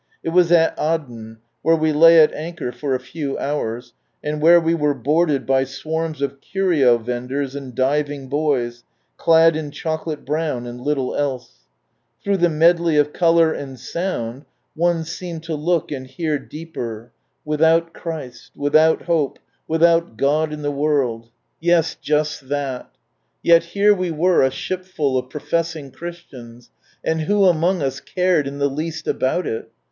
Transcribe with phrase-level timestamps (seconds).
[0.23, 3.93] It was at Aden, where we lay at anchor for a few hours,
[4.23, 8.83] and where we were boarded by swarms of curio vendors and diving boys,
[9.19, 11.65] ciad in chocolate brown, and httle else.
[12.23, 17.11] Through the medley of colour and soumi, one seemed to look and hear deeper—
[17.45, 19.37] without Christ, without hope,
[19.67, 21.29] without God in the world—
[21.59, 22.73] yes, just 4 From Sunrise Land
[23.45, 23.51] Oiat.
[23.53, 26.71] Vet here we were, a shipful of |)rofessing Christians,
[27.03, 29.69] and who among us cared ill the least about it?